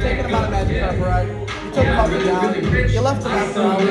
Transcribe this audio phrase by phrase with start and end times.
[0.00, 1.28] taking him out of Magic Carpet ride.
[1.28, 2.54] You took up and down.
[2.90, 3.84] You left him after hours.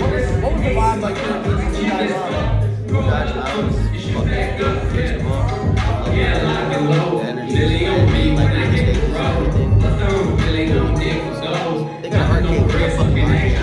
[0.00, 2.64] What was, what was the vibe like for you guys on?
[2.94, 3.76] Dodge Hours,
[4.12, 5.48] fucking fix them all.
[6.04, 6.10] The
[7.24, 7.64] energy,
[8.34, 9.70] like the stages and everything.
[12.02, 13.54] They got an arcade with a fucking line.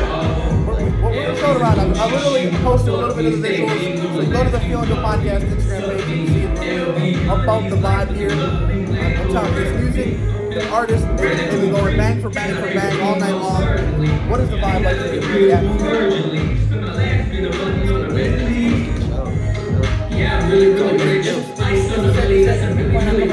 [0.67, 1.79] What what was the around?
[1.79, 4.31] I, I literally posted a little bit of the visuals.
[4.31, 6.73] Go to the Feel Good Podcast Instagram page and see
[7.13, 8.31] a about the vibe here.
[8.31, 8.37] I'm,
[8.79, 10.11] you, this music,
[10.53, 14.29] the artist they be going bang for bang for bang all night long.
[14.29, 15.47] What is the vibe like for you?
[15.47, 15.61] Yeah.
[20.11, 21.27] Yeah, really, really rich.
[21.59, 23.27] I still really that's a really, really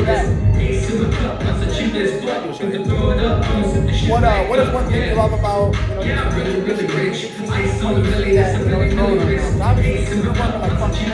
[4.08, 7.30] What uh, what is one thing you love about you know Yeah, really, really rich.
[7.48, 7.76] I music?
[7.76, 9.40] still really that's know, really, it's growing really on rich.
[9.40, 9.60] us.
[9.60, 11.08] Obviously, you're working like fucking.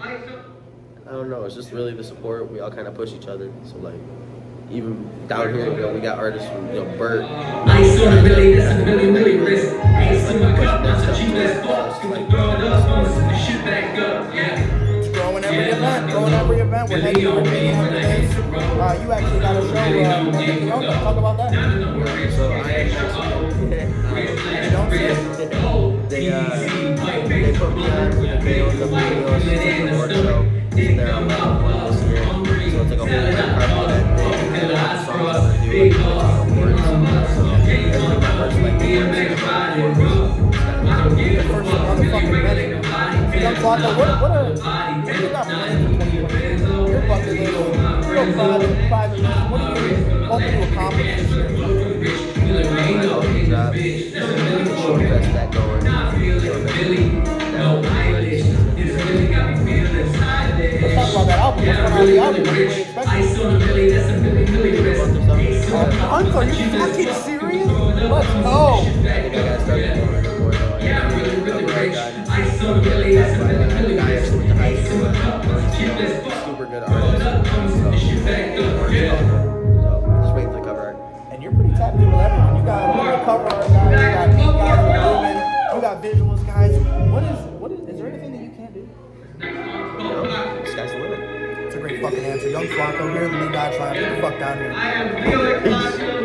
[0.00, 2.50] I don't know, it's just really the support.
[2.50, 3.50] We all kind of push each other.
[3.64, 3.98] So, like,
[4.70, 7.24] even down here, you know, we got artists from, you know, Bert.
[7.24, 9.64] I still really that's really, really rich.
[9.82, 12.02] I still my cup, that's the cheapest fuck.
[12.02, 14.34] Get the girl up, want to sit shit back up.
[14.34, 14.60] Yeah.
[14.98, 16.90] It's growing every event, growing every event.
[16.90, 18.56] We're heading over to after.
[18.56, 20.86] Uh, you actually got a show uh, at the Yoga.
[20.92, 21.52] Talk about that.
[22.36, 23.58] So, I actually,
[24.18, 26.08] You don't see it.
[26.08, 26.87] they, uh, they put me
[28.48, 30.40] on for the Bail of the Wheels, it's like an award show.
[30.78, 32.24] And they're on this year.
[32.24, 34.06] So, it's like a whole red carpet event.
[34.18, 37.34] They pick out the songs I'm gonna do, like, awards.
[37.34, 40.18] So, everybody got first, like, awards.
[41.08, 42.72] The first motherfucking wedding.
[43.38, 46.90] Yung Flaco, what, what a, what do you got planned for 2022?
[46.90, 49.22] Your bucket list, real private, private.
[49.50, 49.94] What are you
[50.26, 53.27] hoping to accomplish this year?
[61.70, 62.44] About that album.
[62.94, 63.92] What's going on with the album?
[65.26, 66.00] What are you expecting?
[66.00, 67.66] Oh, Uncle, you fucking serious?
[67.66, 68.78] Let's go.
[68.78, 70.78] I think I gotta start doing it more though.
[70.78, 71.94] Yeah, really, really great.
[71.96, 75.00] I still really, that's really, really guy actually went to high school.
[75.00, 77.22] with, Super good artist.
[77.22, 77.90] So, so,
[80.22, 80.96] just waiting for the cover art.
[81.30, 82.56] And you're pretty tapped in with everyone.
[82.56, 85.48] You got the cover art guys, you got me guys
[85.78, 86.72] you got visuals guys.
[87.10, 88.88] What is, what is, is there anything that you can't do?
[92.00, 92.48] Fucking answer.
[92.50, 94.72] Yung Flaco, here, the new guy trying to get the fuck down here.
[94.72, 96.17] I am feeling conscious, remembering